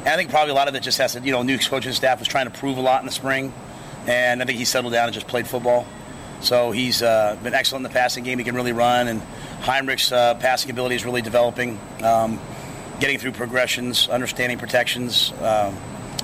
and 0.00 0.08
I 0.08 0.16
think 0.16 0.30
probably 0.30 0.52
a 0.52 0.54
lot 0.54 0.68
of 0.68 0.74
it 0.74 0.82
just 0.82 0.98
has 0.98 1.12
to, 1.14 1.20
you 1.20 1.32
know, 1.32 1.42
new 1.42 1.58
coaching 1.58 1.92
staff 1.92 2.18
was 2.18 2.28
trying 2.28 2.50
to 2.50 2.58
prove 2.58 2.78
a 2.78 2.80
lot 2.80 3.00
in 3.00 3.06
the 3.06 3.12
spring, 3.12 3.52
and 4.06 4.42
I 4.42 4.44
think 4.44 4.58
he 4.58 4.64
settled 4.64 4.92
down 4.92 5.06
and 5.06 5.14
just 5.14 5.26
played 5.26 5.46
football. 5.46 5.86
So 6.40 6.72
he's 6.72 7.02
uh, 7.02 7.38
been 7.42 7.54
excellent 7.54 7.86
in 7.86 7.90
the 7.90 7.94
passing 7.94 8.22
game. 8.22 8.38
He 8.38 8.44
can 8.44 8.54
really 8.54 8.72
run, 8.72 9.08
and 9.08 9.22
Heinrich's 9.62 10.12
uh, 10.12 10.34
passing 10.34 10.70
ability 10.70 10.96
is 10.96 11.04
really 11.04 11.22
developing. 11.22 11.80
Um, 12.02 12.38
getting 13.00 13.18
through 13.18 13.32
progressions, 13.32 14.08
understanding 14.08 14.58
protections, 14.58 15.32
um, 15.40 15.76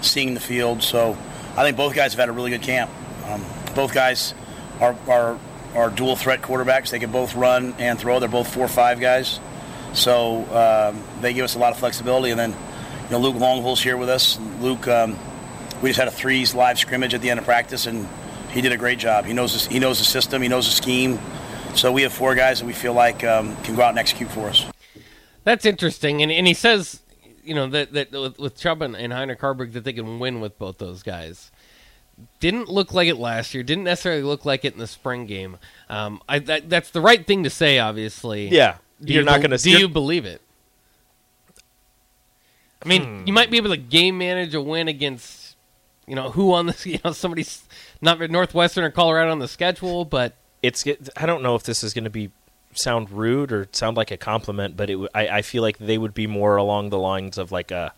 seeing 0.03 0.35
the 0.35 0.41
field. 0.41 0.83
So 0.83 1.17
I 1.57 1.65
think 1.65 1.77
both 1.77 1.95
guys 1.95 2.13
have 2.13 2.21
had 2.21 2.29
a 2.29 2.33
really 2.33 2.51
good 2.51 2.63
camp. 2.63 2.91
Um, 3.27 3.45
both 3.75 3.93
guys 3.93 4.35
are, 4.81 4.97
are 5.09 5.39
are 5.75 5.91
dual 5.91 6.17
threat 6.17 6.43
quarterbacks. 6.43 6.91
They 6.91 6.99
can 6.99 7.13
both 7.13 7.35
run 7.35 7.75
and 7.79 7.99
throw. 7.99 8.19
They're 8.19 8.29
both 8.29 8.53
four 8.53 8.69
five 8.69 9.01
guys. 9.01 9.41
So 9.93 10.45
um, 10.55 11.03
they 11.21 11.33
give 11.33 11.45
us 11.45 11.55
a 11.55 11.59
lot 11.59 11.73
of 11.73 11.79
flexibility. 11.79 12.31
And 12.31 12.39
then 12.39 12.51
you 12.51 13.11
know 13.11 13.19
Luke 13.19 13.37
Longhole's 13.37 13.83
here 13.83 13.97
with 13.97 14.09
us. 14.09 14.39
Luke, 14.61 14.87
um, 14.89 15.19
we 15.83 15.89
just 15.89 15.99
had 15.99 16.09
a 16.09 16.13
threes 16.13 16.55
live 16.55 16.79
scrimmage 16.79 17.15
at 17.15 17.21
the 17.21 17.31
end 17.31 17.39
of 17.39 17.47
practice, 17.47 17.87
and 17.87 18.09
he 18.51 18.61
did 18.61 18.73
a 18.73 18.77
great 18.77 18.99
job. 18.99 19.25
He 19.25 19.33
knows 19.33 19.53
this, 19.53 19.67
he 19.67 19.79
knows 19.79 19.99
the 19.99 20.05
system. 20.05 20.43
He 20.43 20.49
knows 20.49 20.67
the 20.67 20.75
scheme. 20.75 21.19
So 21.75 21.93
we 21.93 22.03
have 22.03 22.13
four 22.13 22.35
guys 22.35 22.61
that 22.61 22.67
we 22.67 22.73
feel 22.73 22.95
like 22.95 23.23
um, 23.25 23.57
can 23.63 23.77
go 23.77 23.83
out 23.83 23.91
and 23.91 23.99
execute 23.99 24.31
for 24.31 24.49
us. 24.49 24.67
That's 25.45 25.65
interesting, 25.65 26.23
and 26.23 26.31
and 26.31 26.47
he 26.47 26.55
says, 26.55 27.01
you 27.45 27.55
know, 27.55 27.69
that 27.69 27.93
that 27.93 28.13
with, 28.13 28.39
with 28.39 28.59
Chubb 28.59 28.83
and, 28.83 28.97
and 28.97 29.13
Heinrich 29.13 29.41
Haarberg 29.41 29.73
that 29.73 29.85
they 29.85 29.93
can 29.93 30.19
win 30.19 30.41
with 30.41 30.59
both 30.59 30.79
those 30.79 31.03
guys. 31.03 31.51
Didn't 32.41 32.69
look 32.69 32.93
like 32.95 33.09
it 33.09 33.17
last 33.17 33.55
year. 33.55 33.63
Didn't 33.63 33.85
necessarily 33.85 34.23
look 34.23 34.45
like 34.45 34.65
it 34.65 34.73
in 34.73 34.79
the 34.79 34.87
spring 34.87 35.27
game. 35.27 35.59
Um, 35.89 36.23
I 36.29 36.39
that, 36.41 36.69
that's 36.71 36.91
the 36.91 37.01
right 37.01 37.27
thing 37.27 37.45
to 37.45 37.51
say, 37.51 37.79
obviously. 37.79 38.49
Yeah, 38.49 38.77
Do 39.03 39.13
you're 39.13 39.23
you 39.23 39.27
not 39.27 39.41
bel- 39.41 39.49
going 39.49 39.59
to. 39.59 39.63
Do 39.65 39.71
you 39.71 39.89
believe 39.89 40.25
it? 40.25 40.41
I 42.85 42.89
mean, 42.89 43.03
Hmm. 43.21 43.27
you 43.27 43.33
might 43.33 43.51
be 43.51 43.57
able 43.59 43.71
to 43.71 43.77
game 43.77 44.19
manage 44.19 44.55
a 44.55 44.61
win 44.63 44.89
against, 44.89 45.57
you 46.07 46.15
know, 46.15 46.31
who 46.31 46.53
on 46.55 46.67
the 46.67 46.77
you 46.85 46.99
know 47.05 47.13
somebody's 47.13 47.63
not 48.01 48.19
Northwestern 48.31 48.85
or 48.85 48.91
Colorado 48.91 49.31
on 49.31 49.39
the 49.39 49.49
schedule, 49.49 50.05
but 50.05 50.35
it's 50.63 50.87
I 51.17 51.27
don't 51.27 51.43
know 51.43 51.55
if 51.55 51.63
this 51.63 51.83
is 51.85 51.93
going 51.95 52.05
to 52.05 52.11
be 52.11 52.31
sound 52.73 53.11
rude 53.11 53.53
or 53.53 53.69
sound 53.73 53.97
like 53.97 54.11
a 54.11 54.17
compliment, 54.17 54.77
but 54.77 54.89
it 54.89 54.95
w- 54.95 55.09
I, 55.15 55.29
I 55.29 55.43
feel 55.43 55.63
like 55.63 55.79
they 55.79 55.99
would 55.99 56.15
be 56.15 56.27
more 56.27 56.57
along 56.57 56.91
the 56.91 56.99
lines 56.99 57.37
of 57.37 57.51
like 57.53 57.71
a 57.71 57.93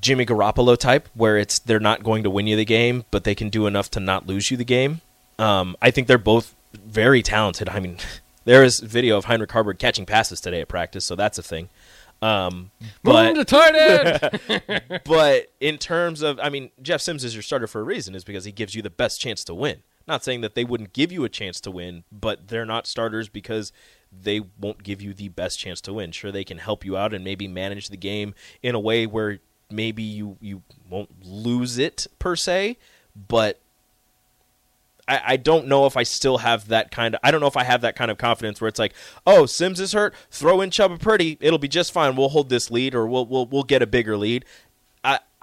Jimmy 0.00 0.26
Garoppolo 0.26 0.76
type, 0.76 1.08
where 1.14 1.36
it's 1.38 1.58
they're 1.58 1.80
not 1.80 2.02
going 2.02 2.22
to 2.24 2.30
win 2.30 2.46
you 2.46 2.56
the 2.56 2.64
game, 2.64 3.04
but 3.10 3.24
they 3.24 3.34
can 3.34 3.48
do 3.48 3.66
enough 3.66 3.90
to 3.92 4.00
not 4.00 4.26
lose 4.26 4.50
you 4.50 4.56
the 4.56 4.64
game. 4.64 5.00
Um, 5.38 5.76
I 5.80 5.90
think 5.90 6.06
they're 6.06 6.18
both 6.18 6.54
very 6.72 7.22
talented. 7.22 7.68
I 7.68 7.80
mean, 7.80 7.98
there 8.44 8.62
is 8.62 8.80
video 8.80 9.16
of 9.16 9.26
Heinrich 9.26 9.50
Haarberg 9.50 9.78
catching 9.78 10.06
passes 10.06 10.40
today 10.40 10.60
at 10.60 10.68
practice, 10.68 11.04
so 11.04 11.16
that's 11.16 11.38
a 11.38 11.42
thing. 11.42 11.68
Um, 12.22 12.70
but 13.02 13.34
move 13.34 13.44
to 13.46 13.56
tight 13.56 13.74
end. 13.74 15.02
but 15.04 15.52
in 15.60 15.78
terms 15.78 16.22
of, 16.22 16.40
I 16.42 16.48
mean, 16.48 16.70
Jeff 16.80 17.00
Sims 17.00 17.24
is 17.24 17.34
your 17.34 17.42
starter 17.42 17.66
for 17.66 17.80
a 17.80 17.84
reason, 17.84 18.14
is 18.14 18.24
because 18.24 18.44
he 18.44 18.52
gives 18.52 18.74
you 18.74 18.82
the 18.82 18.90
best 18.90 19.20
chance 19.20 19.44
to 19.44 19.54
win. 19.54 19.82
Not 20.08 20.22
saying 20.22 20.40
that 20.42 20.54
they 20.54 20.64
wouldn't 20.64 20.92
give 20.92 21.10
you 21.10 21.24
a 21.24 21.28
chance 21.28 21.60
to 21.62 21.70
win, 21.70 22.04
but 22.12 22.48
they're 22.48 22.64
not 22.64 22.86
starters 22.86 23.28
because 23.28 23.72
they 24.12 24.40
won't 24.60 24.82
give 24.82 25.02
you 25.02 25.12
the 25.12 25.28
best 25.28 25.58
chance 25.58 25.80
to 25.82 25.92
win. 25.92 26.12
Sure, 26.12 26.30
they 26.30 26.44
can 26.44 26.58
help 26.58 26.84
you 26.84 26.96
out 26.96 27.12
and 27.12 27.24
maybe 27.24 27.48
manage 27.48 27.88
the 27.88 27.96
game 27.96 28.34
in 28.62 28.74
a 28.74 28.80
way 28.80 29.06
where 29.06 29.40
maybe 29.70 30.02
you, 30.02 30.36
you 30.40 30.62
won't 30.88 31.24
lose 31.24 31.78
it 31.78 32.06
per 32.18 32.36
se, 32.36 32.76
but 33.28 33.60
I, 35.08 35.20
I 35.24 35.36
don't 35.36 35.66
know 35.66 35.86
if 35.86 35.96
I 35.96 36.02
still 36.02 36.38
have 36.38 36.68
that 36.68 36.90
kind 36.90 37.14
of. 37.14 37.20
I 37.22 37.30
don't 37.30 37.40
know 37.40 37.46
if 37.46 37.56
I 37.56 37.64
have 37.64 37.82
that 37.82 37.96
kind 37.96 38.10
of 38.10 38.18
confidence 38.18 38.60
where 38.60 38.68
it's 38.68 38.78
like, 38.78 38.92
oh, 39.26 39.46
Sims 39.46 39.80
is 39.80 39.92
hurt. 39.92 40.14
Throw 40.30 40.60
in 40.60 40.70
Chubba 40.70 41.00
Purdy. 41.00 41.38
It'll 41.40 41.58
be 41.58 41.68
just 41.68 41.92
fine. 41.92 42.16
We'll 42.16 42.30
hold 42.30 42.48
this 42.48 42.70
lead, 42.70 42.94
or 42.94 43.06
we'll 43.06 43.26
we'll 43.26 43.46
we'll 43.46 43.62
get 43.62 43.82
a 43.82 43.86
bigger 43.86 44.16
lead. 44.16 44.44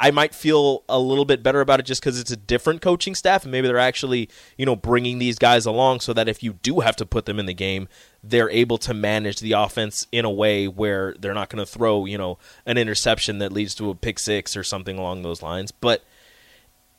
I 0.04 0.12
might 0.12 0.36
feel 0.36 0.84
a 0.90 1.00
little 1.00 1.24
bit 1.24 1.42
better 1.42 1.62
about 1.62 1.80
it 1.80 1.86
just 1.86 2.02
because 2.02 2.20
it's 2.20 2.30
a 2.30 2.36
different 2.36 2.82
coaching 2.82 3.16
staff, 3.16 3.44
and 3.44 3.54
maybe 3.54 3.68
they're 3.68 3.78
actually, 3.78 4.28
you 4.58 4.66
know, 4.66 4.76
bringing 4.76 5.18
these 5.18 5.40
guys 5.40 5.66
along 5.66 6.02
so 6.02 6.12
that 6.12 6.28
if 6.28 6.44
you 6.44 6.60
do 6.62 6.82
have 6.82 6.98
to 6.98 7.06
put 7.06 7.26
them 7.26 7.40
in 7.40 7.46
the 7.46 7.54
game, 7.54 7.88
they're 8.22 8.50
able 8.50 8.78
to 8.80 8.94
manage 8.94 9.40
the 9.40 9.54
offense 9.54 10.06
in 10.12 10.26
a 10.26 10.30
way 10.30 10.68
where 10.68 11.16
they're 11.18 11.34
not 11.34 11.48
going 11.48 11.66
to 11.66 11.72
throw, 11.72 12.04
you 12.04 12.18
know, 12.18 12.38
an 12.66 12.78
interception 12.78 13.38
that 13.38 13.54
leads 13.54 13.74
to 13.76 13.90
a 13.90 13.96
pick 13.96 14.20
six 14.20 14.58
or 14.58 14.64
something 14.66 14.98
along 14.98 15.22
those 15.22 15.42
lines. 15.42 15.72
But 15.72 16.04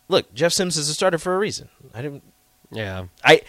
look, 0.09 0.33
Jeff 0.33 0.53
Sims 0.53 0.79
is 0.79 0.89
a 0.89 0.95
starter 0.95 1.19
for 1.19 1.35
a 1.35 1.39
reason. 1.39 1.69
I 1.93 2.01
didn't. 2.01 2.23
Yeah. 2.73 3.09
I 3.23 3.43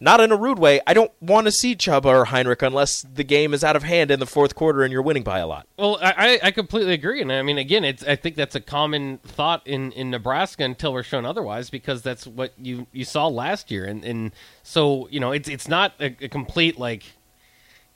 not 0.00 0.20
in 0.20 0.32
a 0.32 0.36
rude 0.36 0.58
way. 0.58 0.80
I 0.86 0.94
don't 0.94 1.12
want 1.20 1.46
to 1.46 1.52
see 1.52 1.74
Chubba 1.74 2.06
or 2.06 2.24
Heinrich 2.26 2.62
unless 2.62 3.02
the 3.02 3.24
game 3.24 3.54
is 3.54 3.64
out 3.64 3.76
of 3.76 3.82
hand 3.82 4.10
in 4.10 4.20
the 4.20 4.26
fourth 4.26 4.54
quarter 4.54 4.82
and 4.82 4.92
you're 4.92 5.02
winning 5.02 5.22
by 5.22 5.38
a 5.38 5.46
lot. 5.46 5.66
Well, 5.78 5.98
I, 6.00 6.38
I 6.42 6.50
completely 6.50 6.94
agree, 6.94 7.20
and 7.20 7.32
I 7.32 7.42
mean, 7.42 7.58
again, 7.58 7.84
it's 7.84 8.02
I 8.02 8.16
think 8.16 8.36
that's 8.36 8.54
a 8.54 8.60
common 8.60 9.18
thought 9.18 9.66
in, 9.66 9.92
in 9.92 10.10
Nebraska 10.10 10.64
until 10.64 10.92
we're 10.92 11.02
shown 11.02 11.24
otherwise, 11.24 11.70
because 11.70 12.02
that's 12.02 12.26
what 12.26 12.52
you 12.58 12.86
you 12.92 13.04
saw 13.04 13.26
last 13.28 13.70
year, 13.70 13.84
and 13.84 14.04
and 14.04 14.32
so 14.62 15.08
you 15.10 15.20
know 15.20 15.32
it's 15.32 15.48
it's 15.48 15.68
not 15.68 15.94
a, 16.00 16.16
a 16.20 16.28
complete 16.28 16.78
like 16.78 17.04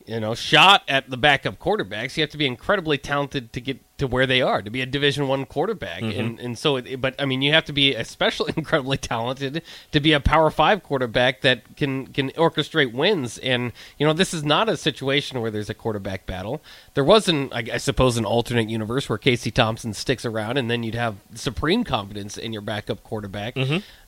you 0.07 0.21
know 0.21 0.35
shot 0.35 0.83
at 0.89 1.11
the 1.11 1.17
backup 1.17 1.59
quarterbacks. 1.59 2.17
You 2.17 2.23
have 2.23 2.31
to 2.31 2.39
be 2.39 2.47
incredibly 2.47 2.99
talented 2.99 3.53
to 3.53 3.61
get 3.61 3.81
to 4.03 4.07
where 4.09 4.27
they 4.27 4.43
are 4.43 4.61
to 4.63 4.71
be 4.71 4.81
a 4.83 4.87
Division 4.87 5.29
One 5.29 5.47
quarterback, 5.47 6.03
Mm-hmm. 6.03 6.21
and 6.21 6.41
and 6.41 6.59
so 6.59 6.77
it, 6.77 7.01
but 7.01 7.15
I 7.19 7.25
mean 7.25 7.41
you 7.41 7.53
have 7.53 7.65
to 7.67 7.73
be 7.73 7.95
especially 7.95 8.53
incredibly 8.59 8.97
talented 8.99 9.63
to 9.93 10.01
be 10.01 10.13
a 10.13 10.21
Power 10.21 10.51
Five 10.51 10.83
quarterback 10.83 11.41
that 11.43 11.77
can 11.77 12.07
can 12.09 12.31
orchestrate 12.33 12.93
wins. 12.93 13.39
And 13.39 13.73
you 13.99 14.07
know 14.07 14.13
this 14.13 14.35
is 14.35 14.45
not 14.45 14.69
a 14.69 14.77
situation 14.77 15.41
where 15.41 15.51
there's 15.51 15.71
a 15.71 15.75
quarterback 15.75 16.27
battle. 16.27 16.61
There 16.95 17.05
wasn't, 17.05 17.55
I, 17.55 17.65
I 17.75 17.77
suppose, 17.79 18.17
an 18.19 18.25
alternate 18.25 18.69
universe 18.69 19.09
where 19.09 19.17
Casey 19.19 19.51
Thompson 19.51 19.95
sticks 19.95 20.25
around, 20.27 20.59
and 20.59 20.71
then 20.71 20.83
you'd 20.83 20.95
have 20.95 21.17
supreme 21.35 21.85
confidence 21.85 22.37
in 22.37 22.53
your 22.53 22.61
backup 22.63 23.03
quarterback. 23.03 23.57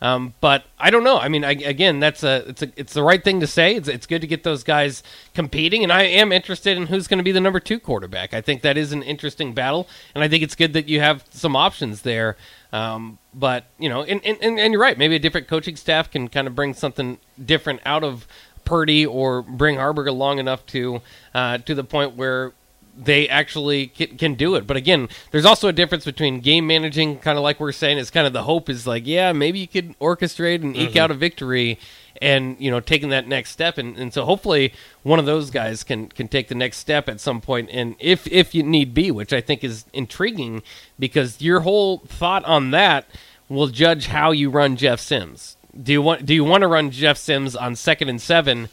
Um, 0.02 0.34
but 0.40 0.64
I 0.78 0.90
don't 0.90 1.04
know. 1.04 1.18
I 1.18 1.28
mean, 1.28 1.44
I, 1.44 1.52
again, 1.52 2.00
that's 2.00 2.22
a 2.22 2.46
it's 2.48 2.62
a 2.62 2.68
it's 2.76 2.92
the 2.92 3.02
right 3.02 3.22
thing 3.22 3.40
to 3.40 3.46
say. 3.46 3.74
It's 3.76 3.88
it's 3.88 4.06
good 4.06 4.20
to 4.20 4.26
get 4.26 4.42
those 4.42 4.62
guys 4.64 5.02
competing, 5.34 5.82
and 5.82 5.92
I 5.92 6.02
am 6.02 6.32
interested 6.32 6.76
in 6.76 6.86
who's 6.88 7.06
going 7.08 7.18
to 7.18 7.24
be 7.24 7.32
the 7.32 7.40
number 7.40 7.60
two 7.60 7.78
quarterback. 7.78 8.34
I 8.34 8.40
think 8.40 8.62
that 8.62 8.76
is 8.76 8.92
an 8.92 9.02
interesting 9.02 9.54
battle, 9.54 9.83
and 10.14 10.22
I 10.24 10.28
think 10.28 10.42
it's 10.42 10.54
good 10.54 10.72
that 10.74 10.88
you 10.88 11.00
have 11.00 11.24
some 11.30 11.56
options 11.56 12.02
there. 12.02 12.36
Um, 12.72 13.18
but 13.32 13.66
you 13.78 13.88
know, 13.88 14.02
and, 14.02 14.24
and 14.24 14.58
and 14.58 14.72
you're 14.72 14.80
right. 14.80 14.98
Maybe 14.98 15.16
a 15.16 15.20
different 15.20 15.46
coaching 15.46 15.76
staff 15.76 16.10
can 16.10 16.28
kind 16.28 16.46
of 16.46 16.54
bring 16.54 16.74
something 16.74 17.18
different 17.44 17.80
out 17.86 18.02
of 18.02 18.26
Purdy 18.64 19.06
or 19.06 19.42
bring 19.42 19.76
Haarberg 19.76 20.08
along 20.08 20.38
enough 20.38 20.66
to 20.66 21.00
uh, 21.34 21.58
to 21.58 21.74
the 21.74 21.84
point 21.84 22.16
where 22.16 22.52
they 22.96 23.28
actually 23.28 23.88
can, 23.88 24.16
can 24.16 24.34
do 24.34 24.54
it. 24.54 24.66
But 24.66 24.76
again, 24.76 25.08
there's 25.30 25.44
also 25.44 25.68
a 25.68 25.72
difference 25.72 26.04
between 26.04 26.40
game 26.40 26.66
managing, 26.66 27.18
kind 27.18 27.36
of 27.36 27.42
like 27.42 27.58
we're 27.60 27.72
saying, 27.72 27.98
is 27.98 28.10
kind 28.10 28.26
of 28.26 28.32
the 28.32 28.44
hope 28.44 28.68
is 28.68 28.86
like, 28.86 29.06
yeah, 29.06 29.32
maybe 29.32 29.58
you 29.58 29.68
could 29.68 29.98
orchestrate 29.98 30.62
and 30.62 30.76
eke 30.76 30.96
out 30.96 31.10
a 31.10 31.14
victory, 31.14 31.78
and 32.22 32.56
you 32.60 32.70
know, 32.70 32.80
taking 32.80 33.10
that 33.10 33.26
next 33.26 33.50
step. 33.50 33.78
And, 33.78 33.96
and 33.96 34.12
so 34.12 34.24
hopefully 34.24 34.72
one 35.02 35.18
of 35.18 35.26
those 35.26 35.50
guys 35.50 35.84
can 35.84 36.08
can 36.08 36.28
take 36.28 36.48
the 36.48 36.54
next 36.54 36.78
step 36.78 37.08
at 37.08 37.20
some 37.20 37.40
point, 37.40 37.70
and 37.72 37.96
if 37.98 38.26
if 38.26 38.54
you 38.54 38.62
need 38.62 38.94
be, 38.94 39.10
which 39.10 39.32
I 39.32 39.40
think 39.40 39.64
is 39.64 39.84
intriguing, 39.92 40.62
because 40.98 41.40
your 41.40 41.60
whole 41.60 41.98
thought 41.98 42.44
on 42.44 42.70
that 42.70 43.06
will 43.48 43.68
judge 43.68 44.06
how 44.06 44.30
you 44.30 44.50
run 44.50 44.76
Jeff 44.76 45.00
Sims. 45.00 45.56
Do 45.80 45.92
you 45.92 46.02
want 46.02 46.24
do 46.24 46.34
you 46.34 46.44
want 46.44 46.62
to 46.62 46.68
run 46.68 46.90
Jeff 46.90 47.18
Sims 47.18 47.56
on 47.56 47.76
second 47.76 48.08
and 48.08 48.20
seven, 48.20 48.68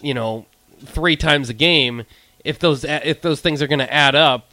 you 0.00 0.14
know, 0.14 0.46
three 0.84 1.16
times 1.16 1.48
a 1.48 1.54
game? 1.54 2.04
If 2.44 2.58
those 2.58 2.84
if 2.84 3.20
those 3.20 3.40
things 3.40 3.62
are 3.62 3.66
going 3.66 3.80
to 3.80 3.92
add 3.92 4.14
up, 4.14 4.50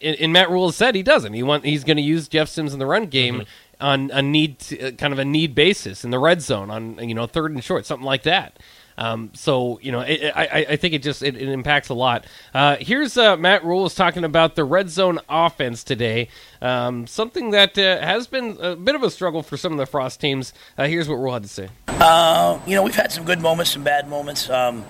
and, 0.00 0.32
Matt 0.32 0.50
Rhule 0.50 0.72
said 0.72 0.94
he 0.94 1.02
doesn't. 1.02 1.32
He 1.32 1.42
want 1.42 1.64
he's 1.64 1.84
going 1.84 1.96
to 1.96 2.02
use 2.02 2.28
Jeff 2.28 2.48
Sims 2.48 2.72
in 2.72 2.78
the 2.78 2.86
run 2.86 3.06
game 3.06 3.34
mm-hmm. 3.34 3.48
On 3.80 4.10
a 4.12 4.22
need 4.22 4.56
uh, 4.82 4.90
kind 4.92 5.12
of 5.12 5.18
a 5.18 5.24
need 5.24 5.54
basis 5.54 6.04
in 6.04 6.10
the 6.10 6.18
red 6.18 6.40
zone 6.42 6.70
on 6.70 6.98
you 7.08 7.14
know 7.14 7.26
third 7.26 7.52
and 7.52 7.62
short, 7.62 7.86
something 7.86 8.06
like 8.06 8.22
that. 8.24 8.58
Um, 8.96 9.30
so 9.34 9.80
you 9.82 9.90
know, 9.90 10.00
it, 10.00 10.32
I, 10.36 10.66
I- 10.70 10.76
think 10.76 10.94
it 10.94 11.02
just 11.02 11.20
it, 11.22 11.34
it 11.36 11.48
impacts 11.48 11.88
a 11.88 11.94
lot. 11.94 12.26
Uh, 12.54 12.76
here's 12.78 13.16
uh, 13.18 13.36
Matt 13.36 13.64
Rhule 13.64 13.86
is 13.86 13.94
talking 13.96 14.22
about 14.22 14.54
the 14.54 14.62
red 14.62 14.88
zone 14.88 15.18
offense 15.28 15.82
today, 15.82 16.28
um, 16.62 17.06
something 17.08 17.50
that 17.50 17.76
uh, 17.76 18.00
has 18.00 18.28
been 18.28 18.56
a 18.60 18.76
bit 18.76 18.94
of 18.94 19.02
a 19.02 19.10
struggle 19.10 19.42
for 19.42 19.56
some 19.56 19.72
of 19.72 19.78
the 19.78 19.86
Frost 19.86 20.20
teams. 20.20 20.52
Uh, 20.78 20.86
here's 20.86 21.08
what 21.08 21.16
Rhule 21.16 21.32
had 21.32 21.42
to 21.42 21.48
say. 21.48 21.68
You 22.68 22.76
know, 22.76 22.82
we've 22.84 22.94
had 22.94 23.10
some 23.10 23.24
good 23.24 23.40
moments, 23.40 23.72
some 23.72 23.82
bad 23.82 24.08
moments. 24.08 24.48
Um, 24.48 24.84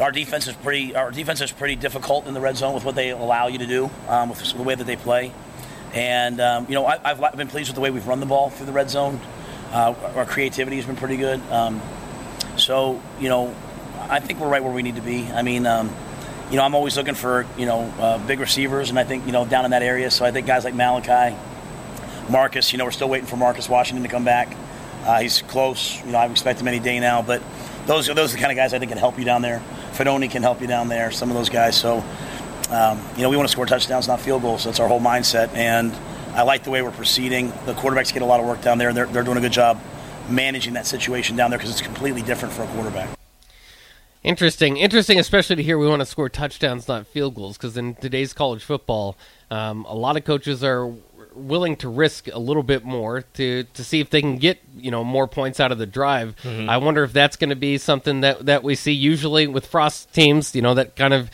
our 0.00 0.12
defense 0.12 0.46
is 0.46 0.54
pretty. 0.54 0.94
Our 0.94 1.10
defense 1.10 1.40
is 1.40 1.50
pretty 1.50 1.74
difficult 1.74 2.26
in 2.28 2.34
the 2.34 2.40
red 2.40 2.56
zone 2.56 2.72
with 2.72 2.84
what 2.84 2.94
they 2.94 3.10
allow 3.10 3.48
you 3.48 3.58
to 3.58 3.66
do, 3.66 3.90
um, 4.08 4.28
with 4.28 4.38
the 4.52 4.62
way 4.62 4.76
that 4.76 4.86
they 4.86 4.94
play. 4.94 5.32
And 5.94 6.40
um, 6.40 6.66
you 6.68 6.74
know, 6.74 6.86
I, 6.86 6.98
I've 7.04 7.36
been 7.36 7.48
pleased 7.48 7.68
with 7.68 7.74
the 7.74 7.80
way 7.80 7.90
we've 7.90 8.06
run 8.06 8.20
the 8.20 8.26
ball 8.26 8.50
through 8.50 8.66
the 8.66 8.72
red 8.72 8.90
zone. 8.90 9.20
Uh, 9.72 9.94
our 10.14 10.24
creativity 10.24 10.76
has 10.76 10.86
been 10.86 10.96
pretty 10.96 11.16
good. 11.16 11.40
Um, 11.50 11.80
so 12.56 13.00
you 13.20 13.28
know, 13.28 13.54
I 14.08 14.20
think 14.20 14.38
we're 14.38 14.48
right 14.48 14.62
where 14.62 14.72
we 14.72 14.82
need 14.82 14.96
to 14.96 15.02
be. 15.02 15.26
I 15.26 15.42
mean, 15.42 15.66
um, 15.66 15.90
you 16.50 16.56
know, 16.56 16.62
I'm 16.62 16.74
always 16.74 16.96
looking 16.96 17.14
for 17.14 17.46
you 17.56 17.66
know 17.66 17.80
uh, 17.98 18.18
big 18.26 18.40
receivers, 18.40 18.90
and 18.90 18.98
I 18.98 19.04
think 19.04 19.26
you 19.26 19.32
know 19.32 19.44
down 19.44 19.64
in 19.64 19.70
that 19.72 19.82
area. 19.82 20.10
So 20.10 20.24
I 20.24 20.30
think 20.30 20.46
guys 20.46 20.64
like 20.64 20.74
Malachi, 20.74 21.36
Marcus. 22.30 22.72
You 22.72 22.78
know, 22.78 22.84
we're 22.84 22.90
still 22.90 23.08
waiting 23.08 23.26
for 23.26 23.36
Marcus 23.36 23.68
Washington 23.68 24.02
to 24.02 24.10
come 24.10 24.24
back. 24.24 24.56
Uh, 25.04 25.20
he's 25.20 25.42
close. 25.42 26.02
You 26.04 26.12
know, 26.12 26.18
I 26.18 26.26
expect 26.26 26.60
him 26.60 26.68
any 26.68 26.80
day 26.80 27.00
now. 27.00 27.22
But 27.22 27.42
those 27.86 28.08
are 28.08 28.14
those 28.14 28.32
are 28.32 28.36
the 28.36 28.40
kind 28.40 28.52
of 28.52 28.56
guys 28.56 28.74
I 28.74 28.78
think 28.78 28.90
can 28.90 28.98
help 28.98 29.18
you 29.18 29.24
down 29.24 29.42
there. 29.42 29.62
Fedoni 29.92 30.30
can 30.30 30.42
help 30.42 30.60
you 30.60 30.66
down 30.66 30.88
there. 30.88 31.10
Some 31.10 31.30
of 31.30 31.36
those 31.36 31.48
guys. 31.48 31.76
So 31.76 32.04
um, 32.70 33.02
you 33.16 33.22
know, 33.22 33.30
we 33.30 33.36
want 33.36 33.48
to 33.48 33.52
score 33.52 33.66
touchdowns, 33.66 34.08
not 34.08 34.20
field 34.20 34.42
goals. 34.42 34.64
That's 34.64 34.80
our 34.80 34.88
whole 34.88 35.00
mindset. 35.00 35.54
And 35.54 35.92
I 36.34 36.42
like 36.42 36.64
the 36.64 36.70
way 36.70 36.82
we're 36.82 36.90
proceeding. 36.90 37.48
The 37.66 37.74
quarterbacks 37.74 38.12
get 38.12 38.22
a 38.22 38.26
lot 38.26 38.40
of 38.40 38.46
work 38.46 38.62
down 38.62 38.78
there, 38.78 38.88
and 38.88 38.96
they're, 38.96 39.06
they're 39.06 39.22
doing 39.22 39.38
a 39.38 39.40
good 39.40 39.52
job 39.52 39.80
managing 40.28 40.74
that 40.74 40.86
situation 40.86 41.36
down 41.36 41.50
there 41.50 41.58
because 41.58 41.70
it's 41.70 41.80
completely 41.80 42.22
different 42.22 42.54
for 42.54 42.62
a 42.62 42.66
quarterback. 42.68 43.08
Interesting, 44.22 44.76
interesting, 44.76 45.18
especially 45.18 45.56
to 45.56 45.62
hear 45.62 45.78
we 45.78 45.86
want 45.86 46.00
to 46.00 46.06
score 46.06 46.28
touchdowns, 46.28 46.88
not 46.88 47.06
field 47.06 47.34
goals, 47.34 47.56
because 47.56 47.76
in 47.76 47.94
today's 47.94 48.32
college 48.32 48.62
football, 48.62 49.16
um, 49.50 49.84
a 49.86 49.94
lot 49.94 50.16
of 50.16 50.24
coaches 50.24 50.62
are 50.62 50.92
willing 51.34 51.76
to 51.76 51.88
risk 51.88 52.26
a 52.32 52.38
little 52.38 52.64
bit 52.64 52.84
more 52.84 53.22
to 53.22 53.62
to 53.62 53.84
see 53.84 54.00
if 54.00 54.10
they 54.10 54.20
can 54.20 54.36
get 54.36 54.58
you 54.76 54.90
know 54.90 55.04
more 55.04 55.28
points 55.28 55.60
out 55.60 55.70
of 55.70 55.78
the 55.78 55.86
drive. 55.86 56.34
I 56.44 56.78
wonder 56.78 57.04
if 57.04 57.12
that's 57.12 57.36
going 57.36 57.50
to 57.50 57.56
be 57.56 57.78
something 57.78 58.20
that 58.22 58.46
that 58.46 58.62
we 58.64 58.74
see 58.74 58.92
usually 58.92 59.46
with 59.46 59.66
Frost 59.66 60.12
teams. 60.12 60.54
You 60.54 60.62
know 60.62 60.74
that 60.74 60.96
kind 60.96 61.14
of 61.14 61.30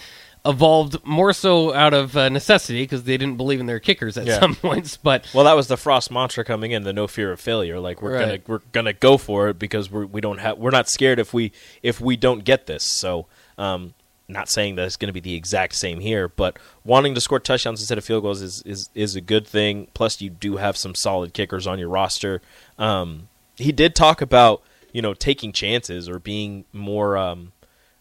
evolved 0.46 1.04
more 1.04 1.32
so 1.32 1.72
out 1.72 1.94
of 1.94 2.16
uh, 2.16 2.28
necessity 2.28 2.82
because 2.82 3.04
they 3.04 3.16
didn't 3.16 3.36
believe 3.36 3.60
in 3.60 3.66
their 3.66 3.80
kickers 3.80 4.16
at 4.18 4.26
Yeah. 4.26 4.40
some 4.40 4.54
points. 4.62 4.96
But 4.96 5.26
Well, 5.32 5.44
that 5.44 5.56
was 5.56 5.68
the 5.68 5.76
Frost 5.76 6.10
mantra 6.10 6.44
coming 6.44 6.72
in, 6.72 6.82
the 6.82 6.92
no 6.92 7.06
fear 7.06 7.32
of 7.32 7.40
failure. 7.40 7.80
Like 7.80 8.02
we're 8.02 8.18
gonna 8.18 8.38
we're 8.46 8.60
gonna 8.72 8.92
go 8.92 9.16
for 9.16 9.48
it 9.48 9.58
because 9.58 9.90
we're 9.90 10.06
we 10.06 10.20
don't 10.20 10.38
have 10.38 10.58
we're 10.58 10.70
not 10.70 10.88
scared 10.88 11.18
if 11.18 11.32
we 11.32 11.52
if 11.82 12.00
we 12.00 12.16
don't 12.16 12.44
get 12.44 12.66
this. 12.66 12.84
So, 12.84 13.26
um, 13.56 13.94
not 14.28 14.48
saying 14.48 14.76
that 14.76 14.86
it's 14.86 14.96
going 14.96 15.08
to 15.08 15.12
be 15.12 15.20
the 15.20 15.34
exact 15.34 15.74
same 15.74 16.00
here, 16.00 16.28
but 16.28 16.58
wanting 16.82 17.14
to 17.14 17.20
score 17.20 17.38
touchdowns 17.40 17.80
instead 17.80 17.98
of 17.98 18.04
field 18.04 18.22
goals 18.22 18.40
is 18.42 18.62
is 18.62 18.88
is 18.94 19.16
a 19.16 19.20
good 19.20 19.46
thing. 19.46 19.88
Plus, 19.94 20.20
you 20.20 20.30
do 20.30 20.56
have 20.56 20.76
some 20.76 20.94
solid 20.94 21.32
kickers 21.34 21.66
on 21.66 21.78
your 21.78 21.88
roster. 21.88 22.40
Um, 22.78 23.28
he 23.56 23.70
did 23.72 23.94
talk 23.94 24.20
about 24.20 24.62
you 24.92 25.00
know 25.02 25.12
taking 25.14 25.52
chances 25.52 26.08
or 26.08 26.18
being 26.18 26.64
more 26.72 27.16
um, 27.16 27.52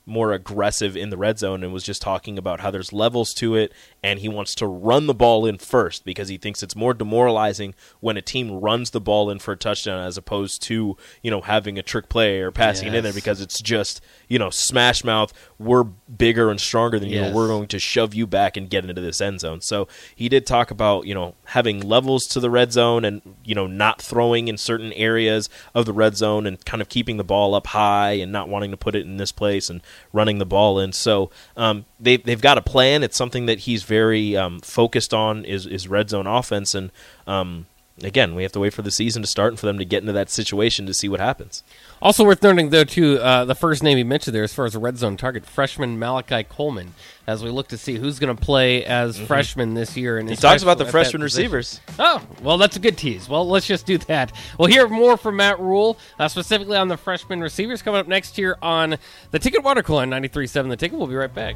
more 0.05 0.33
aggressive 0.33 0.98
in 0.98 1.10
the 1.10 1.17
red 1.17 1.39
zone 1.39 1.63
and 1.63 1.72
was 1.74 1.83
just 1.83 2.01
talking 2.01 2.38
about 2.38 2.60
how 2.60 2.69
there's 2.69 2.91
levels 2.91 3.33
to 3.33 3.55
it 3.55 3.72
and 4.03 4.19
he 4.19 4.27
wants 4.27 4.53
to 4.55 4.67
run 4.67 5.07
the 5.07 5.13
ball 5.13 5.45
in 5.45 5.57
first 5.57 6.03
because 6.03 6.27
he 6.27 6.38
thinks 6.38 6.62
it's 6.62 6.75
more 6.75 6.93
demoralizing 6.93 7.74
when 8.01 8.17
a 8.17 8.22
team 8.22 8.51
runs 8.51 8.89
the 8.89 9.00
ball 9.00 9.29
in 9.29 9.39
for 9.39 9.53
a 9.53 9.57
touchdown 9.57 10.05
as 10.05 10.17
opposed 10.17 10.62
to, 10.63 10.98
you 11.22 11.31
know, 11.31 11.39
having 11.39 11.79
a 11.79 11.83
trick 11.83 12.10
play 12.10 12.41
or 12.41 12.51
passing 12.51 12.89
it 12.89 12.95
in 12.95 13.03
there 13.03 13.13
because 13.13 13.39
it's 13.39 13.62
just, 13.62 14.01
you 14.27 14.38
know, 14.38 14.50
smash 14.50 15.05
mouth, 15.05 15.31
we're 15.57 15.83
bigger 15.83 16.50
and 16.51 16.60
stronger 16.60 17.00
than 17.00 17.07
you, 17.10 17.22
we're 17.33 17.48
going 17.48 17.67
to 17.67 17.79
shove 17.79 18.13
you 18.13 18.27
back 18.27 18.57
and 18.57 18.69
get 18.69 18.83
into 18.83 19.01
this 19.01 19.22
end 19.22 19.39
zone. 19.39 19.62
So 19.62 19.88
he 20.13 20.27
did 20.27 20.45
talk 20.45 20.69
about, 20.69 21.05
you 21.07 21.13
know, 21.13 21.36
having 21.45 21.79
levels 21.79 22.25
to 22.25 22.41
the 22.41 22.50
red 22.50 22.74
zone 22.74 23.05
and, 23.05 23.22
you 23.45 23.55
know, 23.55 23.67
not 23.67 24.01
throwing 24.01 24.50
in 24.50 24.57
certain 24.57 24.91
areas 24.93 25.50
of 25.74 25.86
the 25.86 25.93
red 25.93 26.17
zone 26.17 26.45
and 26.45 26.63
kind 26.65 26.81
of 26.81 26.89
keeping 26.89 27.15
the 27.15 27.24
ball 27.24 27.55
up 27.55 27.67
high 27.67 28.12
and 28.13 28.33
not 28.33 28.50
wanting 28.50 28.72
to 28.72 28.77
put 28.77 28.95
it 28.95 29.05
in 29.05 29.15
this 29.15 29.31
place 29.31 29.69
and 29.69 29.79
running 30.12 30.39
the 30.39 30.45
ball 30.45 30.77
in. 30.77 30.91
So 30.91 31.31
um, 31.55 31.86
they, 32.00 32.17
they've 32.17 32.41
got 32.41 32.57
a 32.57 32.62
plan. 32.62 33.01
It's 33.01 33.15
something 33.15 33.45
that 33.45 33.60
he's 33.60 33.83
very 33.93 34.35
um, 34.35 34.59
focused 34.62 35.13
on 35.13 35.45
is, 35.45 35.67
is 35.67 35.88
red 35.88 36.09
zone 36.09 36.25
offense. 36.25 36.73
And 36.73 36.91
um, 37.27 37.67
again, 38.01 38.33
we 38.33 38.41
have 38.41 38.51
to 38.53 38.59
wait 38.59 38.73
for 38.73 38.81
the 38.81 38.89
season 38.89 39.21
to 39.21 39.27
start 39.27 39.51
and 39.51 39.59
for 39.59 39.67
them 39.67 39.77
to 39.77 39.85
get 39.85 40.01
into 40.01 40.13
that 40.13 40.31
situation 40.31 40.88
to 40.88 40.93
see 40.95 41.07
what 41.07 41.19
happens. 41.19 41.62
Also 42.01 42.25
worth 42.25 42.41
noting, 42.41 42.71
though, 42.71 42.83
too, 42.83 43.19
uh, 43.19 43.45
the 43.45 43.53
first 43.53 43.83
name 43.83 43.97
he 43.97 44.03
mentioned 44.03 44.35
there 44.35 44.43
as 44.43 44.51
far 44.53 44.65
as 44.65 44.73
a 44.73 44.79
red 44.79 44.97
zone 44.97 45.15
target, 45.15 45.45
freshman 45.45 46.00
Malachi 46.00 46.43
Coleman, 46.43 46.95
as 47.27 47.43
we 47.43 47.51
look 47.51 47.67
to 47.67 47.77
see 47.77 47.95
who's 47.95 48.17
going 48.17 48.35
to 48.35 48.41
play 48.41 48.83
as 48.83 49.19
freshman 49.19 49.75
this 49.75 49.95
year. 49.95 50.17
And 50.17 50.27
Mm-hmm. 50.27 50.33
He 50.33 50.41
talks 50.41 50.63
about 50.63 50.79
the 50.79 50.85
freshman 50.88 51.21
receivers. 51.21 51.79
Oh, 52.00 52.25
well, 52.41 52.57
that's 52.57 52.75
a 52.75 52.79
good 52.79 52.97
tease. 52.97 53.29
Well, 53.29 53.47
let's 53.47 53.67
just 53.67 53.85
do 53.85 54.00
that. 54.00 54.31
We'll 54.57 54.69
hear 54.69 54.88
more 54.88 55.15
from 55.15 55.35
Matt 55.35 55.59
Rhule, 55.59 55.97
uh, 56.17 56.27
specifically 56.27 56.77
on 56.77 56.88
the 56.88 56.97
freshman 56.97 57.41
receivers 57.41 57.83
coming 57.83 58.00
up 58.00 58.07
next 58.07 58.39
year 58.39 58.57
on 58.62 58.97
the 59.29 59.38
Ticket 59.39 59.63
Water 59.63 59.83
Cooler 59.83 60.01
on 60.01 60.09
93.7 60.09 60.69
The 60.69 60.77
Ticket. 60.77 60.97
We'll 60.97 61.07
be 61.07 61.15
right 61.15 61.33
back. 61.33 61.55